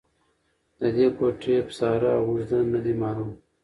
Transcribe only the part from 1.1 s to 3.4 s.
کوټې پساره او اږده نه دې معلوم